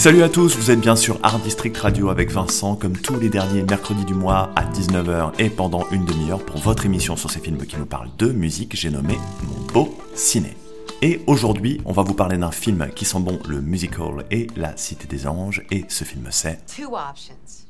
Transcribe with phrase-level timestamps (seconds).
[0.00, 3.28] Salut à tous, vous êtes bien sur Art District Radio avec Vincent, comme tous les
[3.28, 7.38] derniers mercredis du mois à 19h et pendant une demi-heure pour votre émission sur ces
[7.38, 10.56] films qui nous parlent de musique, j'ai nommé Mon beau ciné.
[11.02, 14.74] Et aujourd'hui, on va vous parler d'un film qui sent bon le musical et la
[14.78, 16.64] Cité des Anges, et ce film c'est...
[16.64, 17.66] Two options.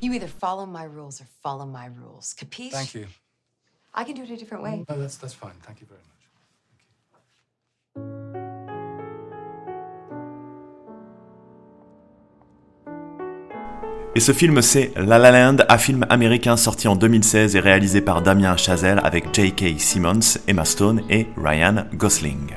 [0.00, 2.32] You either follow my rules or follow my rules.
[2.34, 2.72] Capiche?
[2.72, 3.04] Thank you.
[3.94, 4.82] I can do it a different way.
[4.88, 5.52] No, that's, that's fine.
[5.66, 6.15] Thank you very much.
[14.16, 18.00] Et ce film, c'est La La Land, un film américain sorti en 2016 et réalisé
[18.00, 19.78] par Damien Chazelle avec J.K.
[19.78, 22.56] Simmons, Emma Stone et Ryan Gosling.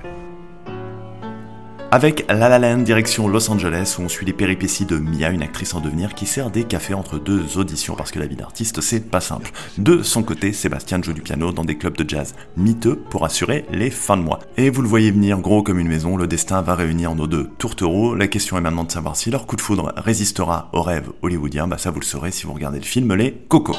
[1.92, 5.42] Avec La La Land direction Los Angeles où on suit les péripéties de Mia, une
[5.42, 8.80] actrice en devenir qui sert des cafés entre deux auditions parce que la vie d'artiste
[8.80, 9.52] c'est pas simple.
[9.80, 13.66] De son côté, Sébastien joue du piano dans des clubs de jazz miteux pour assurer
[13.72, 14.40] les fins de mois.
[14.56, 17.50] Et vous le voyez venir gros comme une maison, le destin va réunir nos deux
[17.58, 18.14] tourtereaux.
[18.14, 21.68] La question est maintenant de savoir si leur coup de foudre résistera au rêve hollywoodien,
[21.68, 23.76] bah ça vous le saurez si vous regardez le film Les Coco.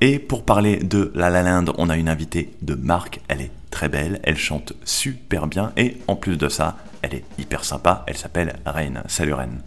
[0.00, 3.50] Et pour parler de La La Land, on a une invitée de marque, elle est
[3.70, 8.04] très belle, elle chante super bien et en plus de ça, elle est hyper sympa,
[8.06, 9.02] elle s'appelle Reine.
[9.06, 9.60] Salut Reine.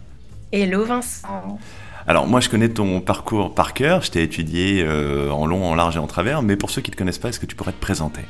[0.52, 1.58] Hello Vincent.
[2.06, 5.74] Alors moi je connais ton parcours par cœur, je t'ai étudié euh, en long, en
[5.74, 7.56] large et en travers, mais pour ceux qui ne te connaissent pas, est-ce que tu
[7.56, 8.22] pourrais te présenter?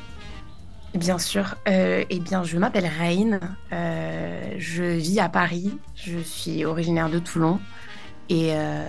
[0.94, 1.54] Bien sûr.
[1.68, 3.40] Euh, eh bien, je m'appelle Reine.
[3.72, 5.72] Euh, je vis à Paris.
[5.94, 7.60] Je suis originaire de Toulon
[8.28, 8.84] et, euh,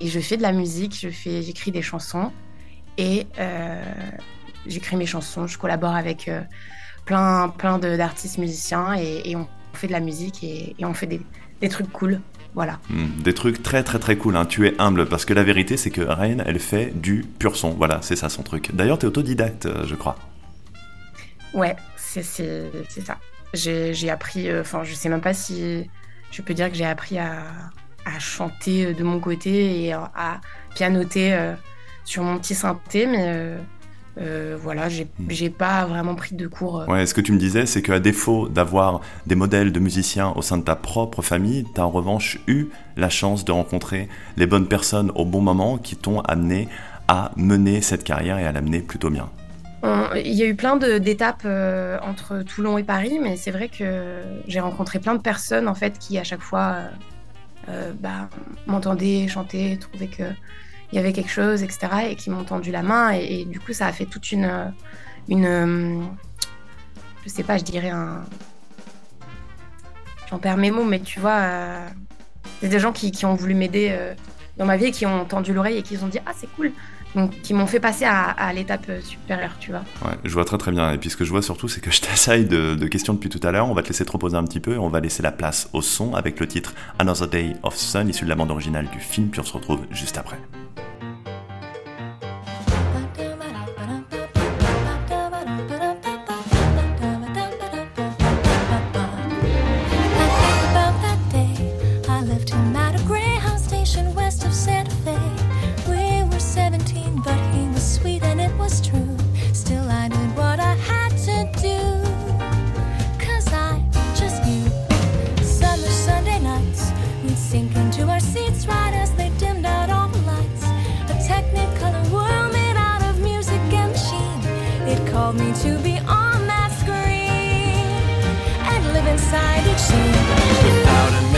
[0.00, 0.98] et je fais de la musique.
[0.98, 2.32] Je fais, j'écris des chansons
[2.96, 3.26] et
[4.68, 5.46] j'écris mes chansons.
[5.46, 6.40] Je collabore avec euh,
[7.04, 11.06] plein, plein d'artistes musiciens et, et on fait de la musique et, et on fait
[11.06, 11.20] des,
[11.60, 12.20] des trucs cool.
[12.54, 12.78] Voilà.
[12.88, 14.46] Hmm, Des trucs très très très cool, hein.
[14.46, 17.70] tu es humble, parce que la vérité c'est que Reine, elle fait du pur son,
[17.70, 18.74] voilà, c'est ça son truc.
[18.74, 20.16] D'ailleurs t'es autodidacte, euh, je crois.
[21.52, 23.18] Ouais, c'est ça.
[23.52, 25.88] J'ai appris, euh, enfin, je sais même pas si
[26.30, 27.42] je peux dire que j'ai appris à,
[28.06, 30.40] à chanter euh, de mon côté et à, à
[30.74, 31.54] pianoter euh,
[32.04, 33.58] sur mon petit synthé, mais euh,
[34.18, 35.26] euh, voilà, j'ai Hmm.
[35.28, 36.80] j'ai pas vraiment pris de cours.
[36.80, 36.86] euh.
[36.86, 40.42] Ouais, ce que tu me disais, c'est qu'à défaut d'avoir des modèles de musiciens au
[40.42, 42.66] sein de ta propre famille, t'as en revanche eu
[42.96, 46.68] la chance de rencontrer les bonnes personnes au bon moment qui t'ont amené
[47.08, 49.28] à mener cette carrière et à l'amener plutôt bien.
[50.16, 54.20] Il y a eu plein d'étapes euh, entre Toulon et Paris, mais c'est vrai que
[54.48, 56.78] j'ai rencontré plein de personnes en fait qui à chaque fois
[57.68, 58.28] euh, bah,
[58.66, 60.24] m'entendaient chanter, trouvaient que
[60.92, 61.88] il y avait quelque chose, etc.
[62.10, 64.66] et qui m'ont tendu la main et, du coup ça a fait toute une euh,
[65.28, 66.00] une euh,
[67.24, 68.24] je sais pas, je dirais un
[70.30, 71.86] j'en perds mes mots, mais tu vois, euh,
[72.60, 74.14] c'est des gens qui, ont voulu m'aider euh,
[74.58, 76.72] dans ma vie qui ont tendu l'oreille et qui ont dit ah c'est cool,
[77.14, 79.84] donc qui m'ont fait passer à, l'étape euh, supérieure, tu vois.
[80.04, 80.92] Ouais, je vois très très bien.
[80.92, 83.28] Et puis ce que je vois surtout, c'est que je t'assaille de, de questions depuis
[83.28, 83.68] tout à l'heure.
[83.68, 85.68] On va te laisser te reposer un petit peu et on va laisser la place
[85.72, 89.00] au son avec le titre Another Day of Sun, issu de la bande originale du
[89.00, 90.38] film, puis on se retrouve juste après.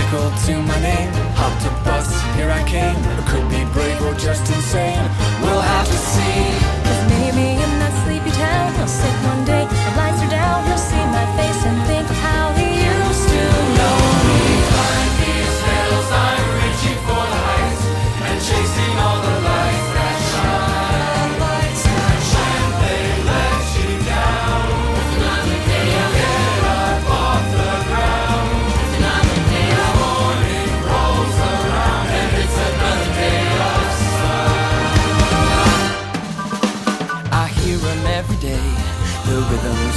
[0.08, 0.16] To
[0.62, 2.96] my name, hopped a bus, here I came.
[3.26, 4.96] Could be brave or just insane.
[5.42, 6.67] We'll have to see.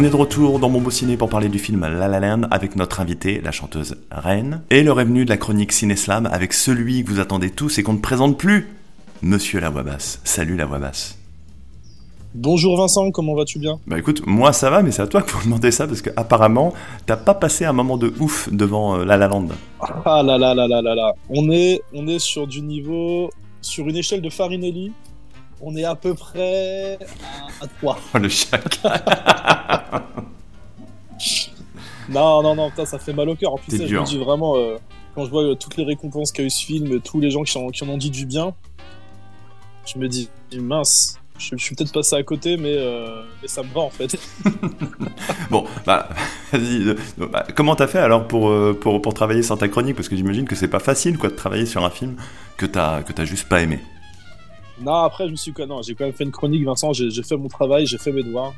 [0.00, 2.48] On est de retour dans mon beau ciné pour parler du film La La Land
[2.50, 7.04] avec notre invitée, la chanteuse Reine, et le revenu de la chronique Ciné-Slam avec celui
[7.04, 8.70] que vous attendez tous et qu'on ne présente plus,
[9.20, 10.18] Monsieur La Voix Basse.
[10.24, 11.18] Salut La Voix Basse.
[12.34, 13.78] Bonjour Vincent, comment vas-tu bien?
[13.86, 16.08] Bah écoute, moi ça va, mais c'est à toi qu'il faut demander ça parce que
[16.16, 16.72] apparemment
[17.04, 19.48] t'as pas passé un moment de ouf devant euh, La La Land.
[19.80, 21.12] Ah là là là là là là.
[21.28, 23.28] On est, on est sur du niveau,
[23.60, 24.92] sur une échelle de Farinelli,
[25.60, 26.98] on est à peu près
[27.60, 27.98] à, à 3.
[28.14, 28.80] Oh le chac.
[32.08, 33.52] Non, non, non, putain, ça fait mal au cœur.
[33.52, 34.76] En plus, ça, je me dis vraiment, euh,
[35.14, 37.56] quand je vois euh, toutes les récompenses qu'a eu ce film, tous les gens qui
[37.56, 38.52] en, qui en ont dit du bien,
[39.86, 40.28] je me dis,
[40.58, 43.90] mince, je, je suis peut-être passé à côté, mais, euh, mais ça me va en
[43.90, 44.18] fait.
[45.50, 46.08] Bon, bah
[46.52, 46.94] vas-y.
[47.16, 49.96] bah, comment t'as fait alors pour, pour, pour travailler sur ta chronique?
[49.96, 52.16] Parce que j'imagine que c'est pas facile quoi de travailler sur un film
[52.56, 53.80] que t'as que t'as juste pas aimé.
[54.80, 56.92] Non, après, je me suis non, j'ai quand même fait une chronique, Vincent.
[56.92, 58.54] J'ai fait mon travail, j'ai fait mes devoirs.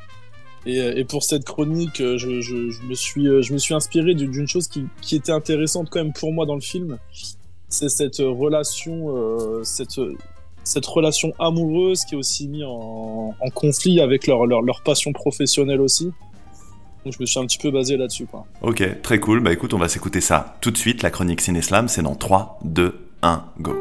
[0.65, 2.29] Et, euh, pour cette chronique, euh, je,
[2.87, 6.33] me suis, euh, je me suis inspiré d'une chose qui, était intéressante quand même pour
[6.33, 6.99] moi dans le film.
[7.69, 9.15] C'est cette relation,
[9.65, 9.99] cette,
[10.63, 15.81] cette relation amoureuse qui est aussi mise en, conflit avec leur, leur, leur passion professionnelle
[15.81, 16.13] aussi.
[17.05, 18.27] Donc je me suis un petit peu basé là-dessus.
[18.61, 19.41] Ok, très cool.
[19.41, 21.03] Bah écoute, on va s'écouter ça tout de suite.
[21.03, 23.73] La chronique Ciné-Slam, c'est dans 3, 2, 1, go.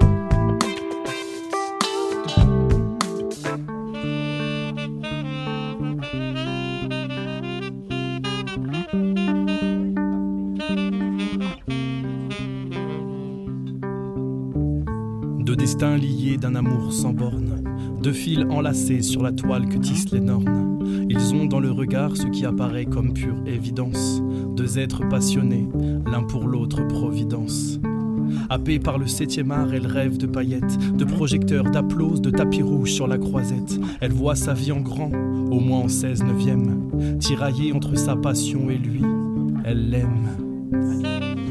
[16.41, 17.63] D'un amour sans borne,
[18.01, 20.79] deux fils enlacés sur la toile que tissent les nornes.
[21.07, 24.23] Ils ont dans le regard ce qui apparaît comme pure évidence,
[24.55, 25.67] deux êtres passionnés,
[26.11, 27.79] l'un pour l'autre providence.
[28.49, 32.91] Happée par le septième art, elle rêve de paillettes, de projecteurs, d'applauses, de tapis rouges
[32.91, 33.79] sur la croisette.
[33.99, 38.69] Elle voit sa vie en grand, au moins en 16 neuvième, tiraillée entre sa passion
[38.71, 39.01] et lui.
[39.63, 41.50] Elle l'aime.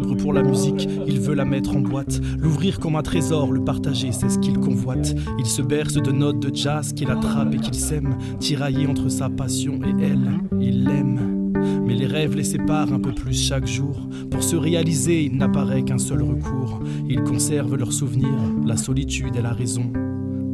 [0.00, 4.10] Pour la musique, il veut la mettre en boîte, l'ouvrir comme un trésor, le partager,
[4.10, 5.14] c'est ce qu'il convoite.
[5.38, 9.28] Il se berce de notes de jazz qu'il attrape et qu'il sème, tiraillé entre sa
[9.28, 11.52] passion et elle, il l'aime.
[11.86, 14.08] Mais les rêves les séparent un peu plus chaque jour.
[14.30, 16.80] Pour se réaliser, il n'apparaît qu'un seul recours.
[17.08, 19.92] Ils conservent leurs souvenirs, la solitude et la raison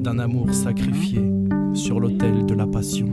[0.01, 1.23] d'un amour sacrifié
[1.73, 3.09] sur l'autel de la passion.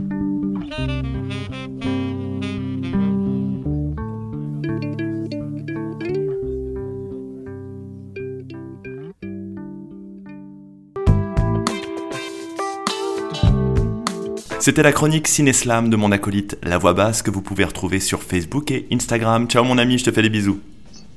[14.67, 18.21] C'était la chronique Ciné-Slam de mon acolyte La Voix Basse que vous pouvez retrouver sur
[18.21, 19.47] Facebook et Instagram.
[19.47, 20.59] Ciao mon ami, je te fais des bisous.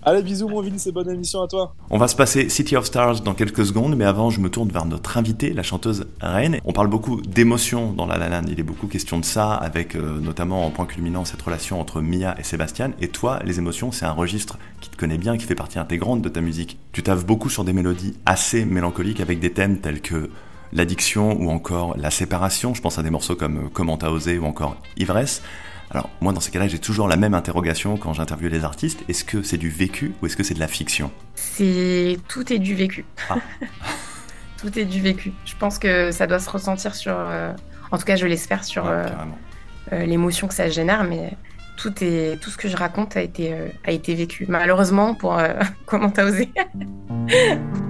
[0.05, 1.75] Allez, bisous, mon Vince, et bonne émission à toi.
[1.91, 4.69] On va se passer City of Stars dans quelques secondes, mais avant, je me tourne
[4.69, 6.61] vers notre invitée, la chanteuse Reine.
[6.65, 8.47] On parle beaucoup d'émotions dans La La Land.
[8.49, 12.01] Il est beaucoup question de ça, avec euh, notamment en point culminant cette relation entre
[12.01, 12.93] Mia et Sébastien.
[13.01, 16.23] Et toi, les émotions, c'est un registre qui te connaît bien, qui fait partie intégrante
[16.23, 16.79] de ta musique.
[16.93, 20.31] Tu taves beaucoup sur des mélodies assez mélancoliques, avec des thèmes tels que
[20.73, 22.75] l'addiction ou encore la séparation.
[22.75, 25.43] Je pense à des morceaux comme euh, Comment t'as osé ou encore Ivresse.
[25.91, 29.01] Alors moi dans ces cas-là j'ai toujours la même interrogation quand j'interviewe les artistes.
[29.09, 31.11] Est-ce que c'est du vécu ou est-ce que c'est de la fiction?
[31.35, 33.05] C'est tout est du vécu.
[33.29, 33.39] Ah.
[34.61, 35.33] tout est du vécu.
[35.45, 37.53] Je pense que ça doit se ressentir sur, euh,
[37.91, 39.07] en tout cas je l'espère sur Ouais,
[39.93, 41.37] euh, l'émotion que ça génère, mais
[41.77, 44.47] tout est tout ce que je raconte a été euh, a été vécu.
[44.49, 45.41] Malheureusement pour
[45.87, 46.51] comment t'as osé?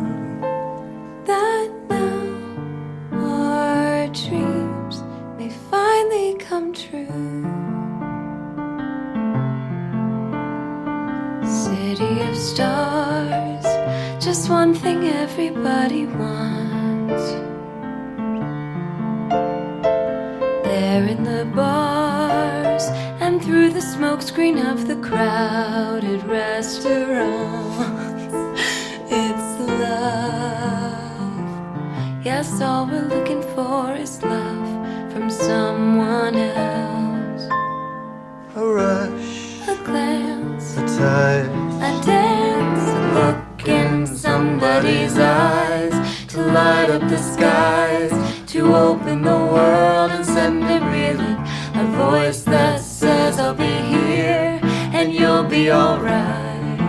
[46.91, 48.11] Up the skies,
[48.51, 51.39] to open the world and send me reeling.
[51.75, 54.59] A voice that says I'll be here
[54.91, 56.81] and you'll be alright.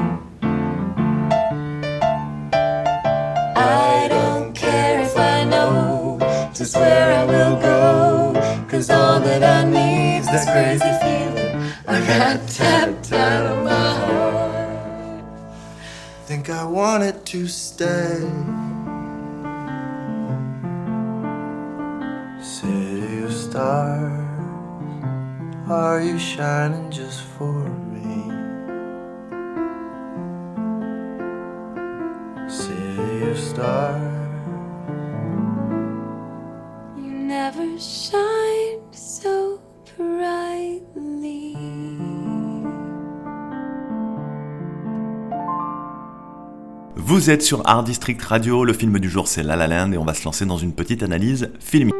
[3.56, 6.18] I don't care if I know
[6.52, 12.48] just where I will go, cause all that I need's this crazy feeling I got
[12.48, 15.24] tapped out of my heart.
[16.26, 18.51] Think I wanted to stay.
[23.62, 24.10] Stars,
[25.70, 28.16] are you shining just for me?
[32.48, 34.02] City of stars.
[36.96, 39.60] You never shined so
[39.96, 41.56] brightly.
[46.96, 49.98] Vous êtes sur Art District Radio, le film du jour c'est La La Land et
[49.98, 51.94] on va se lancer dans une petite analyse filmique.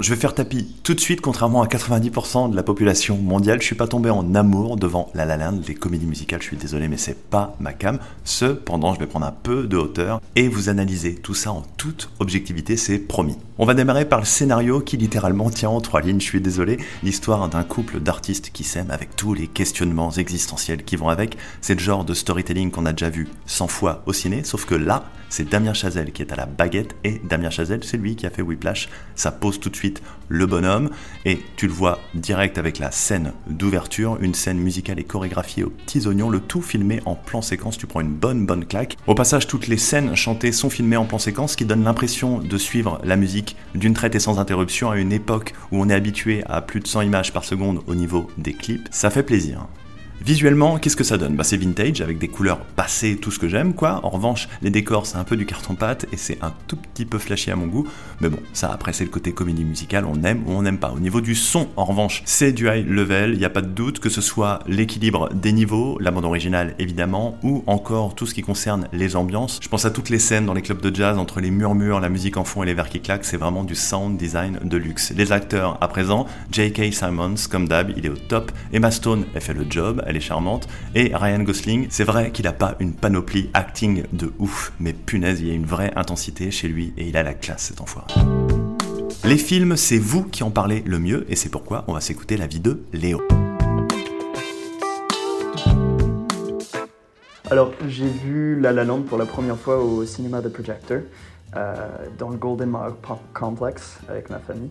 [0.00, 3.66] Je vais faire tapis tout de suite, contrairement à 90% de la population mondiale, je
[3.66, 6.88] suis pas tombé en amour devant La La Land, les comédies musicales, je suis désolé,
[6.88, 7.98] mais c'est pas ma cam.
[8.24, 12.10] Cependant, je vais prendre un peu de hauteur et vous analyser tout ça en toute
[12.18, 13.36] objectivité, c'est promis.
[13.58, 16.78] On va démarrer par le scénario qui littéralement tient en trois lignes, je suis désolé,
[17.02, 21.36] l'histoire d'un couple d'artistes qui s'aiment avec tous les questionnements existentiels qui vont avec.
[21.60, 24.74] C'est le genre de storytelling qu'on a déjà vu 100 fois au ciné, sauf que
[24.74, 28.26] là, c'est Damien Chazelle qui est à la baguette et Damien Chazelle, c'est lui qui
[28.26, 28.88] a fait Whiplash.
[29.14, 30.90] Ça pose tout de suite le bonhomme
[31.24, 35.70] et tu le vois direct avec la scène d'ouverture, une scène musicale et chorégraphiée aux
[35.70, 37.78] petits oignons, le tout filmé en plan séquence.
[37.78, 38.96] Tu prends une bonne bonne claque.
[39.06, 42.38] Au passage, toutes les scènes chantées sont filmées en plan séquence, ce qui donne l'impression
[42.38, 45.94] de suivre la musique d'une traite et sans interruption à une époque où on est
[45.94, 48.88] habitué à plus de 100 images par seconde au niveau des clips.
[48.90, 49.66] Ça fait plaisir.
[50.22, 53.48] Visuellement, qu'est-ce que ça donne Bah c'est vintage avec des couleurs passées, tout ce que
[53.48, 54.00] j'aime quoi.
[54.02, 57.18] En revanche, les décors c'est un peu du carton-pâte et c'est un tout petit peu
[57.18, 57.88] flashy à mon goût.
[58.20, 60.90] Mais bon, ça après c'est le côté comédie musicale, on aime ou on n'aime pas.
[60.90, 63.68] Au niveau du son, en revanche, c'est du high level, il n'y a pas de
[63.68, 68.34] doute que ce soit l'équilibre des niveaux, la bande originale évidemment, ou encore tout ce
[68.34, 69.58] qui concerne les ambiances.
[69.62, 72.10] Je pense à toutes les scènes dans les clubs de jazz entre les murmures, la
[72.10, 75.14] musique en fond et les verres qui claquent, c'est vraiment du sound design de luxe.
[75.16, 76.92] Les acteurs à présent, J.K.
[76.92, 78.52] Simons comme d'hab, il est au top.
[78.72, 80.68] Emma Stone, elle fait le job, elle est charmante.
[80.94, 85.40] Et Ryan Gosling, c'est vrai qu'il a pas une panoplie acting de ouf, mais punaise,
[85.40, 88.12] il y a une vraie intensité chez lui et il a la classe cet enfoiré.
[89.24, 92.36] Les films, c'est vous qui en parlez le mieux et c'est pourquoi on va s'écouter
[92.36, 93.22] la vie de Léo.
[97.50, 100.98] Alors, j'ai vu La La pour la première fois au cinéma The Projector,
[101.56, 101.74] euh,
[102.18, 102.94] dans le Golden Mile
[103.34, 104.70] Complex avec ma famille.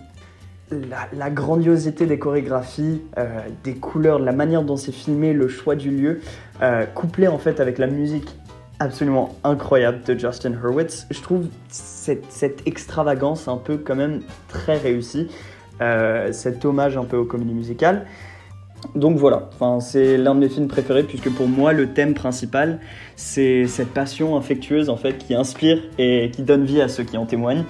[0.71, 5.89] La, grandiosité des chorégraphies, euh, des couleurs, la manière dont c'est filmé, le choix du
[5.89, 6.21] lieu,
[6.61, 8.27] euh, couplé en fait avec la musique
[8.79, 14.77] absolument incroyable de Justin Hurwitz, je trouve cette, cette extravagance un peu quand même très
[14.77, 15.27] réussie,
[15.81, 18.05] euh, cet hommage un peu aux comédies musicales.
[18.95, 22.79] Donc voilà, enfin, c'est l'un de mes films préférés puisque pour moi le thème principal
[23.17, 27.17] c'est cette passion infectueuse en fait qui inspire et qui donne vie à ceux qui
[27.17, 27.65] en témoignent.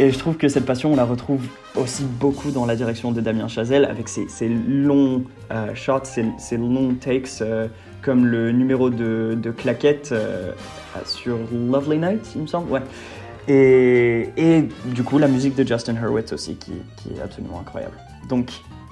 [0.00, 1.42] Et je trouve que cette passion on la retrouve
[1.74, 6.56] aussi beaucoup dans la direction de Damien Chazelle avec ses, longs euh, shots, ses, ses
[6.56, 7.66] longs takes euh,
[8.00, 10.52] comme le numéro de, claquette euh,
[11.04, 12.70] sur Lovely Night il me semble.
[12.70, 12.80] Ouais.
[13.48, 17.96] Et, du coup la musique de Justin Hurwitz aussi qui, qui est absolument incroyable.
[18.28, 18.50] Donc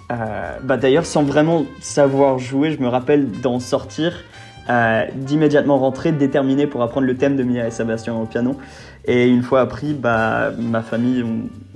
[0.09, 4.23] bah d'ailleurs, sans vraiment savoir jouer, je me rappelle d'en sortir,
[4.69, 8.57] euh, d'immédiatement rentrer déterminé pour apprendre le thème de Mia et Sébastien au piano.
[9.05, 11.25] Et une fois appris, bah, ma famille,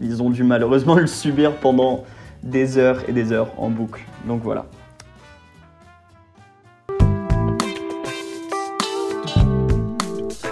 [0.00, 2.04] ils ont dû malheureusement le subir pendant
[2.42, 4.02] des heures et des heures en boucle.
[4.26, 4.66] Donc voilà.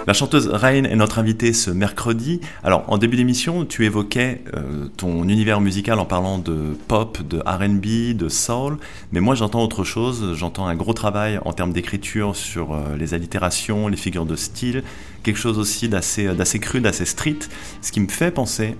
[0.09, 2.41] La chanteuse Rain est notre invitée ce mercredi.
[2.63, 7.37] Alors, en début d'émission, tu évoquais euh, ton univers musical en parlant de pop, de
[7.45, 8.79] RB, de soul,
[9.11, 10.33] mais moi j'entends autre chose.
[10.33, 14.83] J'entends un gros travail en termes d'écriture sur euh, les allitérations, les figures de style,
[15.21, 17.37] quelque chose aussi d'assez, d'assez cru, d'assez street,
[17.83, 18.77] ce qui me fait penser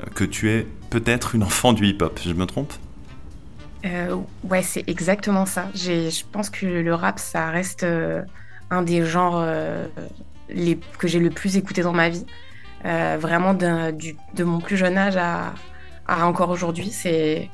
[0.00, 2.18] euh, que tu es peut-être une enfant du hip-hop.
[2.24, 2.72] Je me trompe?
[3.84, 5.68] Euh, ouais, c'est exactement ça.
[5.74, 8.22] Je pense que le rap, ça reste euh,
[8.70, 9.86] un des genres euh,
[10.48, 12.26] les, que j'ai le plus écouté dans ma vie.
[12.84, 15.54] Euh, vraiment, de mon plus jeune âge à,
[16.06, 17.48] encore aujourd'hui, c'est,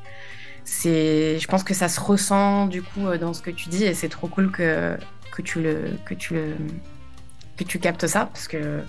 [0.65, 3.85] c'est, je pense que ça se ressent du coup euh, dans ce que tu dis
[3.85, 4.97] et c'est trop cool que,
[5.31, 6.55] que tu le, que tu le,
[7.57, 8.81] que tu captes ça parce que,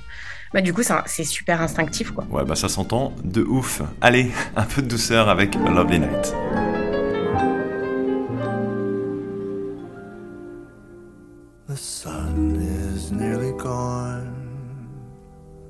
[0.53, 2.25] bah, du coup, c'est super instinctif quoi.
[2.29, 3.83] Ouais, bah ça s'entend de ouf.
[4.01, 6.35] Allez, un peu de douceur avec Lovely Night.
[13.63, 14.91] Gone.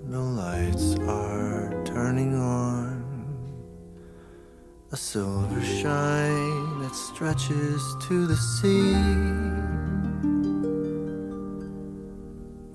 [0.08, 3.04] The lights are turning on.
[4.92, 8.96] A silver shine that stretches to the sea.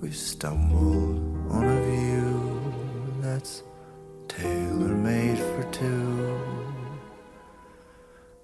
[0.00, 1.18] We've stumbled
[1.50, 2.72] on a view
[3.20, 3.64] that's
[4.28, 6.38] tailor made for two.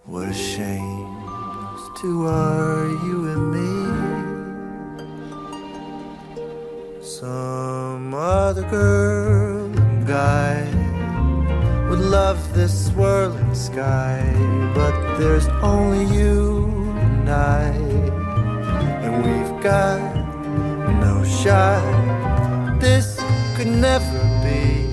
[0.06, 3.83] What a shame, those two are you and me.
[7.24, 10.60] Some other girl and guy
[11.88, 14.20] would love this swirling sky,
[14.74, 16.66] but there's only you
[16.98, 17.68] and I,
[19.04, 20.02] and we've got
[21.00, 22.78] no shot.
[22.78, 23.18] This
[23.56, 24.92] could never be.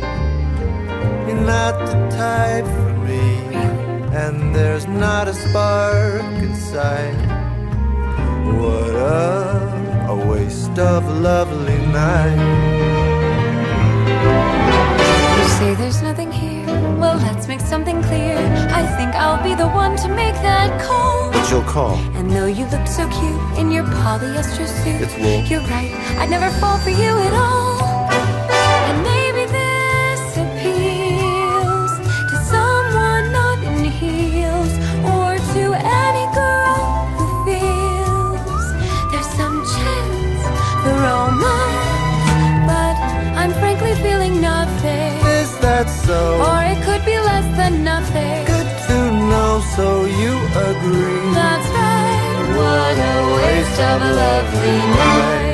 [1.27, 3.27] You're not the type for me,
[4.15, 7.19] and there's not a spark inside.
[8.55, 9.80] What a,
[10.11, 12.35] a waste of a lovely night.
[15.37, 16.65] You say there's nothing here.
[16.99, 18.35] Well, let's make something clear.
[18.79, 21.31] I think I'll be the one to make that call.
[21.31, 21.95] But you'll call.
[22.17, 25.43] And though you look so cute in your polyester suit, It's wool.
[25.49, 25.93] you're right.
[26.19, 27.70] I'd never fall for you at all.
[45.81, 46.37] Is so?
[46.47, 48.45] Or it could be less than nothing.
[48.45, 48.97] Good to
[49.29, 50.33] know, so you
[50.69, 51.33] agree.
[51.33, 52.45] That's right.
[52.57, 55.50] What a waste of a lovely night.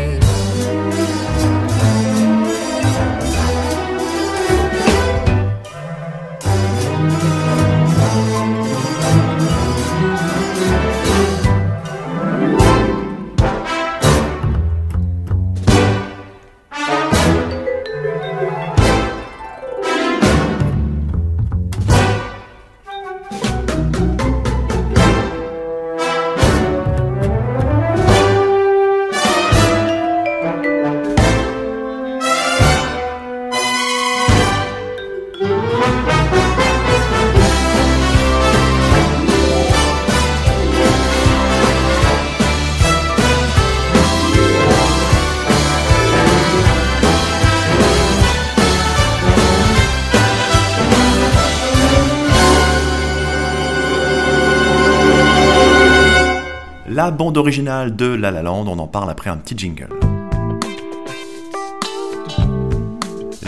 [57.07, 59.96] La bande originale de La La Land, on en parle après un petit jingle.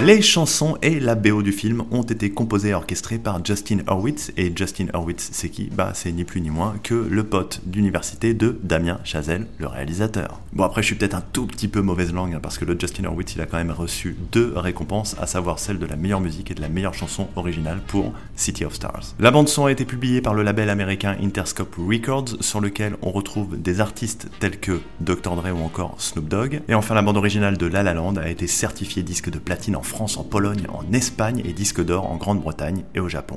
[0.06, 4.32] Les chansons et la BO du film ont été composées et orchestrées par Justin Hurwitz.
[4.38, 5.70] Et Justin Hurwitz, c'est qui?
[5.74, 10.40] Bah, c'est ni plus ni moins que le pote d'université de Damien Chazelle, le réalisateur.
[10.54, 12.80] Bon, après, je suis peut-être un tout petit peu mauvaise langue, hein, parce que le
[12.80, 16.22] Justin Hurwitz, il a quand même reçu deux récompenses, à savoir celle de la meilleure
[16.22, 19.16] musique et de la meilleure chanson originale pour City of Stars.
[19.20, 23.62] La bande-son a été publiée par le label américain Interscope Records, sur lequel on retrouve
[23.62, 25.36] des artistes tels que Dr.
[25.36, 26.62] Dre ou encore Snoop Dogg.
[26.70, 29.76] Et enfin, la bande originale de La La Land a été certifiée disque de platine
[29.76, 33.36] en France, en Pologne, en Espagne et disque d'or en Grande-Bretagne et au Japon.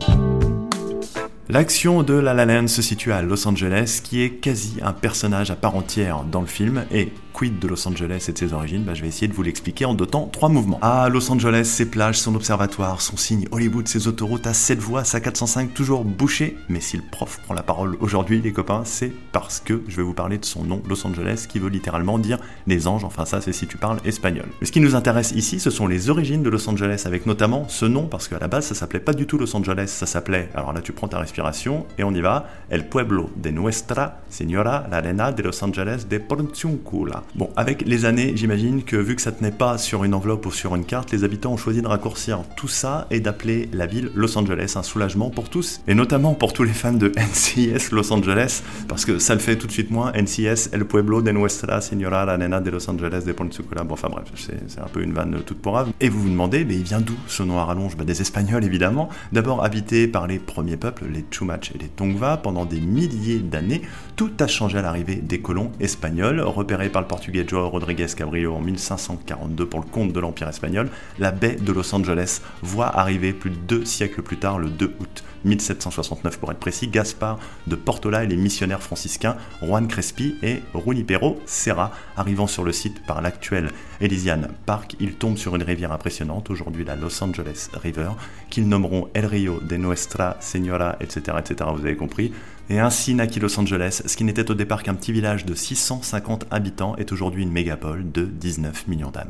[1.49, 5.51] L'action de La La Land se situe à Los Angeles, qui est quasi un personnage
[5.51, 8.85] à part entière dans le film, et quid de Los Angeles et de ses origines
[8.85, 10.79] bah, Je vais essayer de vous l'expliquer en temps, trois mouvements.
[10.83, 15.05] À Los Angeles, ses plages, son observatoire, son signe Hollywood, ses autoroutes à 7 voies,
[15.05, 16.57] sa 405 toujours bouchée.
[16.68, 20.03] Mais si le prof prend la parole aujourd'hui, les copains, c'est parce que je vais
[20.03, 23.40] vous parler de son nom, Los Angeles, qui veut littéralement dire les anges, enfin ça
[23.40, 24.47] c'est si tu parles espagnol.
[24.61, 27.66] Mais ce qui nous intéresse ici, ce sont les origines de Los Angeles, avec notamment
[27.68, 30.49] ce nom, parce qu'à la base ça s'appelait pas du tout Los Angeles, ça s'appelait,
[30.55, 34.87] alors là tu prends ta respiration, et on y va, El Pueblo de Nuestra Señora
[34.90, 37.22] la Arena de Los Angeles de Porciuncula.
[37.35, 40.53] Bon, avec les années, j'imagine que vu que ça tenait pas sur une enveloppe ou
[40.53, 44.11] sur une carte, les habitants ont choisi de raccourcir tout ça et d'appeler la ville
[44.15, 48.13] Los Angeles, un soulagement pour tous, et notamment pour tous les fans de NCS Los
[48.13, 51.81] Angeles, parce que ça le fait tout de suite moins, NCS El Pueblo de Nuestra
[51.81, 53.85] Señora la Arena de Los Angeles de Porciuncula.
[53.85, 55.91] Bon, enfin bref, c'est un peu une vanne toute pourrave.
[56.01, 57.97] Et vous vous demandez, mais il vient d'où ce nom à rallonge?
[57.97, 62.37] Bah, Des Espagnols évidemment, d'abord habité par les premiers peuples, les Chumash et les Tongva,
[62.37, 63.83] pendant des milliers d'années,
[64.17, 68.55] tout a changé à l'arrivée des colons espagnols, repérés par le portugais Joao Rodriguez Cabrillo
[68.55, 73.35] en 1542 pour le compte de l'Empire espagnol, la baie de Los Angeles voit arriver
[73.35, 77.77] plus de deux siècles plus tard, le 2 août 1769 pour être précis, Gaspard de
[77.77, 81.92] Portola et les missionnaires franciscains Juan Crespi et Junipero Serra.
[82.16, 83.68] Arrivant sur le site par l'actuel
[84.01, 88.11] Elysian Park, ils tombent sur une rivière impressionnante, aujourd'hui la Los Angeles River,
[88.48, 92.33] qu'ils nommeront El Rio de Nuestra Señora, etc., etc., vous avez compris.
[92.73, 96.47] Et ainsi naquit Los Angeles, ce qui n'était au départ qu'un petit village de 650
[96.51, 99.29] habitants est aujourd'hui une mégapole de 19 millions d'âmes.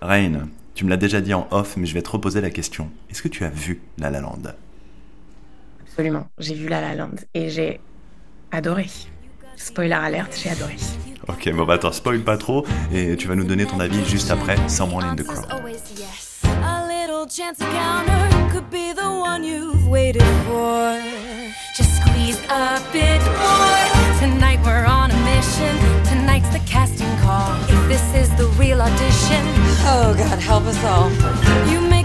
[0.00, 2.88] Rain, tu me l'as déjà dit en off, mais je vais te reposer la question.
[3.10, 4.40] Est-ce que tu as vu La La Land?
[5.82, 6.26] Absolument.
[6.38, 7.78] J'ai vu La La Land et j'ai
[8.52, 8.86] adoré.
[9.56, 10.76] Spoiler alerte, j'ai adoré.
[11.28, 14.30] Ok, bon bah attends, spoil pas trop, et tu vas nous donner ton avis juste
[14.30, 15.44] après Someone in the Crowd.
[15.50, 21.17] A little chance encounter could be the one you've waited for.
[22.50, 24.18] A bit more.
[24.18, 25.74] Tonight we're on a mission.
[26.06, 27.52] Tonight's the casting call.
[27.68, 29.42] If this is the real audition,
[29.90, 31.10] Oh, God, help us all.
[31.70, 31.97] you make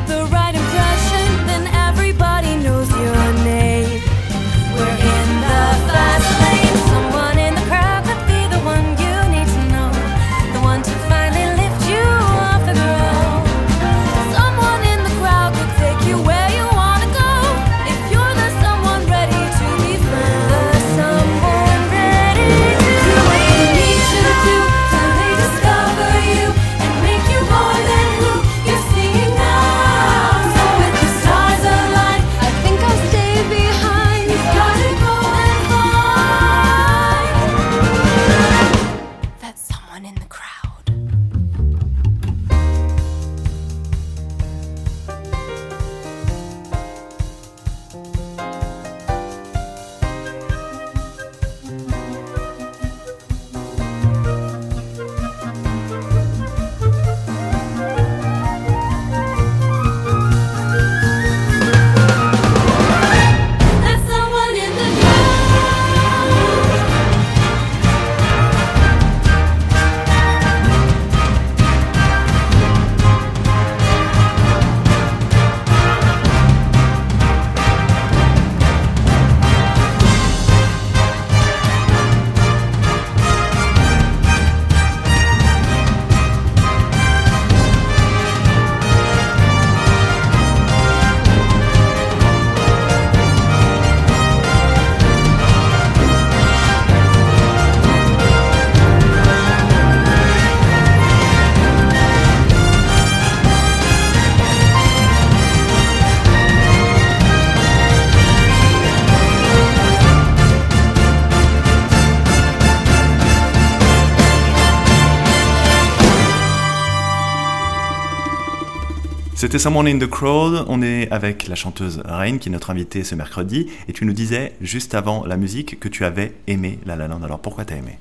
[119.53, 123.03] C'était Someone in the Crowd, on est avec la chanteuse Rain qui est notre invitée
[123.03, 126.95] ce mercredi, et tu nous disais juste avant la musique que tu avais aimé La
[126.95, 127.99] La Land, alors pourquoi t'as aimé?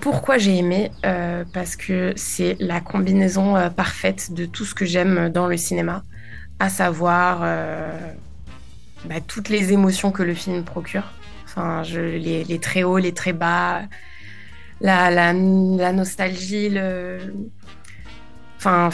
[0.00, 0.90] Pourquoi j'ai aimé?
[1.06, 5.56] Euh, Parce que c'est la combinaison euh, parfaite de tout ce que j'aime dans le
[5.56, 6.04] cinéma,
[6.58, 7.98] à savoir euh,
[9.06, 11.04] bah, toutes les émotions que le film procure.
[11.46, 13.84] Enfin, les, très hauts, les très bas,
[14.82, 17.32] la, la nostalgie, le...
[18.66, 18.88] Enfin,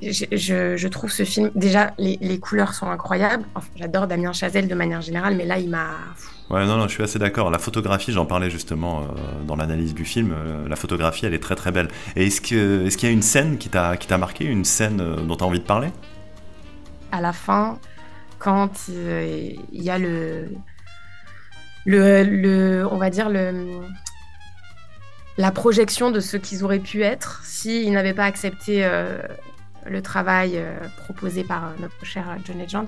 [0.00, 1.50] je, je- je trouve ce film...
[1.56, 3.44] Déjà, les, les couleurs sont incroyables.
[3.56, 5.88] Enfin, J'adore Damien Chazelle de manière générale, mais là, il m'a...
[6.50, 7.50] Ouais, non, non, je suis assez d'accord.
[7.50, 9.04] La photographie, j'en parlais justement euh,
[9.44, 11.88] dans l'analyse du film, euh, la photographie, elle est très très belle.
[12.14, 15.16] Et est-ce que- est-ce qu'il y a une scène qui t'a marqué, une scène euh,
[15.16, 15.88] dont tu as envie de parler?
[17.10, 17.80] À la fin,
[18.38, 20.48] quand il y a le,
[21.86, 23.80] le, le- on va dire le,
[25.38, 29.22] la projection de ce qu'ils auraient pu être s'ils n'avaient pas accepté euh,
[29.86, 32.86] le travail euh, proposé par euh, notre cher John Legend.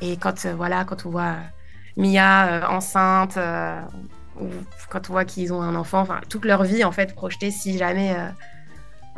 [0.00, 1.34] Et quand voilà, quand on voit
[1.96, 3.38] Mia enceinte,
[4.40, 4.46] ou
[4.88, 7.76] quand on voit qu'ils ont un enfant, enfin toute leur vie en fait projetée, si
[7.76, 8.16] jamais,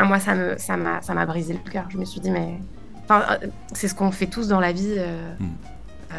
[0.00, 1.84] moi ça me ça m'a ça m'a brisé le cœur.
[1.90, 2.58] Je me suis dit mais
[3.04, 3.38] Enfin,
[3.72, 4.98] c'est ce qu'on fait tous dans la vie
[5.38, 6.16] Hmm.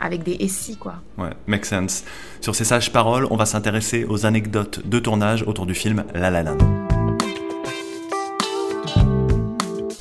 [0.00, 0.94] Avec des SI, quoi.
[1.18, 2.04] Ouais, make sense.
[2.40, 6.30] Sur ces sages paroles, on va s'intéresser aux anecdotes de tournage autour du film La
[6.30, 6.89] La.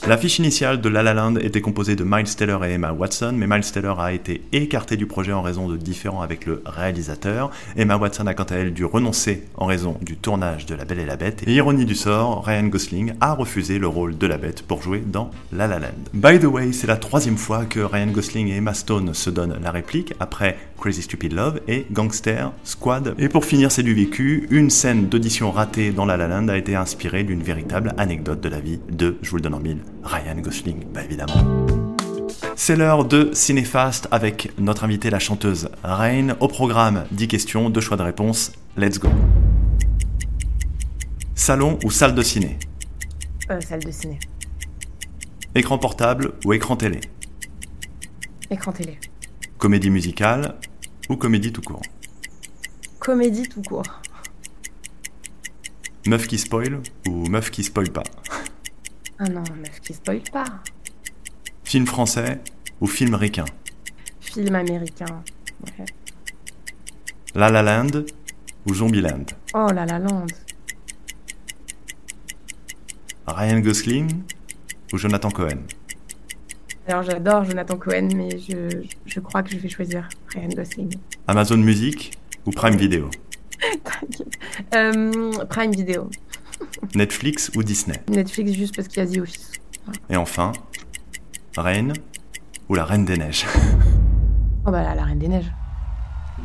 [0.09, 3.45] L'affiche initiale de La La Land était composée de Miles Teller et Emma Watson, mais
[3.45, 7.51] Miles Teller a été écarté du projet en raison de différends avec le réalisateur.
[7.77, 10.97] Emma Watson a quant à elle dû renoncer en raison du tournage de La Belle
[10.97, 11.43] et la Bête.
[11.45, 15.03] Et ironie du sort, Ryan Gosling a refusé le rôle de la Bête pour jouer
[15.05, 15.89] dans La La Land.
[16.15, 19.59] By the way, c'est la troisième fois que Ryan Gosling et Emma Stone se donnent
[19.61, 23.13] la réplique après Crazy Stupid Love et Gangster Squad.
[23.19, 24.47] Et pour finir, c'est du vécu.
[24.49, 28.49] Une scène d'audition ratée dans La La Land a été inspirée d'une véritable anecdote de
[28.49, 31.67] la vie de, je vous le donne en mille, Ryan Gosling, bah évidemment.
[32.55, 36.35] C'est l'heure de Cinéfast avec notre invitée, la chanteuse Rain.
[36.39, 38.51] Au programme, 10 questions, 2 choix de réponse.
[38.77, 39.09] Let's go.
[41.35, 42.57] Salon ou salle de ciné?
[43.49, 44.19] Euh, salle de ciné.
[45.55, 46.99] Écran portable ou écran télé?
[48.51, 48.99] Écran télé.
[49.57, 50.55] Comédie musicale
[51.09, 51.81] ou comédie tout court?
[52.99, 54.01] Comédie tout court.
[56.05, 58.03] Meuf qui spoil ou meuf qui spoil pas?
[59.19, 60.45] Ah non, meuf qui spoil pas.
[61.63, 62.39] Film français
[62.79, 63.45] ou film ricain?
[64.21, 65.23] Film américain.
[65.65, 65.85] Ouais.
[67.35, 68.05] La La Land
[68.65, 70.25] ou Zombieland Oh la la land.
[73.27, 74.23] Ryan Gosling
[74.93, 75.59] ou Jonathan Cohen?
[76.87, 80.95] Alors j'adore Jonathan Cohen, mais je, je crois que je vais choisir Ryan Gosling.
[81.27, 83.09] Amazon Music ou Prime Video?
[84.73, 86.09] Euh, Prime Video.
[86.95, 89.51] Netflix ou Disney Netflix juste parce qu'il y a The Office.
[90.09, 90.51] Et enfin,
[91.57, 91.93] Reine
[92.67, 93.45] ou La Reine des Neiges
[94.65, 95.51] Oh bah là, la Reine des Neiges.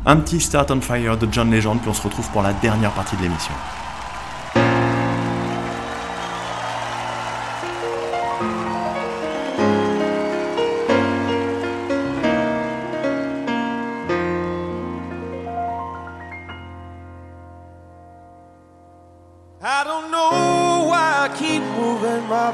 [0.05, 2.91] Un petit Start on Fire de John Legend, puis on se retrouve pour la dernière
[2.91, 3.53] partie de l'émission.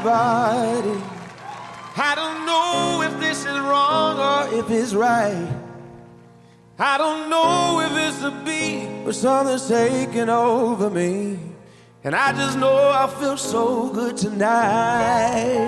[0.04, 1.02] Body.
[1.98, 5.48] I don't know if this is wrong or if it's right.
[6.80, 11.38] I don't know if it's a beat or something's taking over me.
[12.04, 15.60] And I just know I feel so good tonight.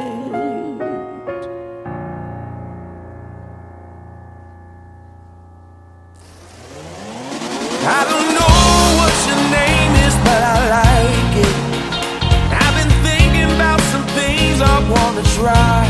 [7.85, 8.42] I don't know
[14.89, 15.87] wanna try.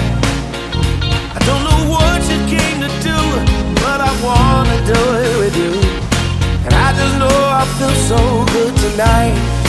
[1.36, 3.20] I don't know what you came to do,
[3.82, 5.74] but I wanna do it with you.
[6.66, 8.20] And I just know I feel so
[8.54, 9.63] good tonight.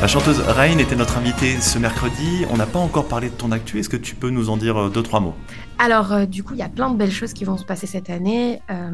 [0.00, 2.46] La chanteuse Rain était notre invitée ce mercredi.
[2.50, 3.80] On n'a pas encore parlé de ton actu.
[3.80, 5.34] Est-ce que tu peux nous en dire euh, deux, trois mots?
[5.80, 7.88] Alors, euh, du coup, il y a plein de belles choses qui vont se passer
[7.88, 8.62] cette année.
[8.70, 8.90] Euh,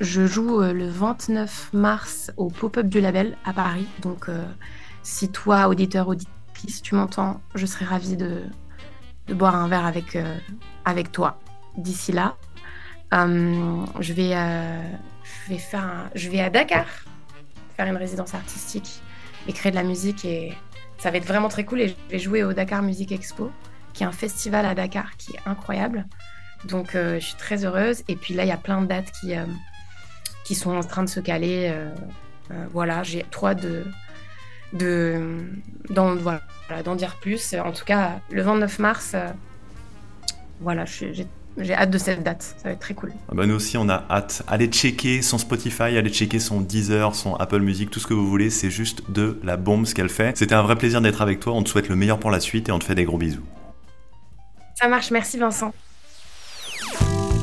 [0.00, 3.86] je joue le 29 mars au pop-up du label à Paris.
[4.02, 4.26] Donc,
[5.02, 8.42] si toi, auditeur, auditrice, tu m'entends, je serais ravie de,
[9.32, 11.40] boire un verre avec, toi
[11.78, 12.36] d'ici là.
[13.12, 16.84] Je, vais, je, vais faire je vais à Dakar
[17.78, 19.00] faire une résidence artistique
[19.48, 20.24] et créer de la musique.
[20.24, 20.52] Et
[20.98, 21.80] ça va être vraiment très cool.
[21.80, 23.50] Et je vais jouer au Dakar Music Expo
[23.98, 26.06] qui est un festival à Dakar qui est incroyable.
[26.64, 28.04] Donc, euh, je suis très heureuse.
[28.06, 29.44] Et puis là, il y a plein de dates qui, euh,
[30.44, 31.68] qui sont en train de se caler.
[31.72, 31.90] euh,
[32.70, 33.84] voilà, j'ai trop hâte de,
[34.72, 35.50] de,
[35.90, 36.40] d'en, voilà,
[36.84, 37.54] d'en dire plus.
[37.54, 39.16] En tout cas, le 29 mars,
[40.60, 41.26] voilà, j'ai,
[41.60, 42.42] j'ai hâte de cette date.
[42.42, 43.12] Ça va être très cool.
[43.28, 44.42] Ah bah, Nous aussi, on a hâte.
[44.48, 48.28] Allez checker son Spotify, allez checker son Deezer, son Apple Music, tout ce que vous
[48.28, 48.50] voulez.
[48.50, 50.36] C'est juste de la bombe ce qu'elle fait.
[50.36, 51.52] C'était un vrai plaisir d'être avec toi.
[51.54, 53.44] On te souhaite le meilleur pour la suite et on te fait des gros bisous.
[54.74, 55.72] Ça marche, merci Vincent.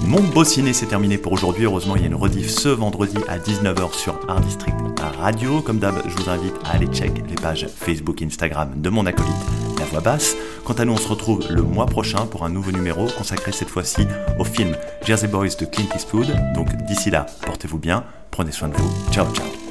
[0.06, 1.66] Mon beau ciné, c'est terminé pour aujourd'hui.
[1.66, 4.76] Heureusement, il y a une rediff ce vendredi à 19h sur Art District
[5.20, 5.62] Radio.
[5.62, 9.34] Comme d'hab, je vous invite à aller check les pages Facebook, Instagram de mon acolyte,
[9.80, 10.36] La Voix Basse.
[10.64, 13.70] Quant à nous, on se retrouve le mois prochain pour un nouveau numéro consacré cette
[13.70, 14.08] fois-ci
[14.40, 16.28] au film Jersey Boys de Clint Eastwood.
[16.56, 19.12] Donc d'ici là, portez-vous bien, prenez soin de vous.
[19.12, 19.65] Ciao, ciao.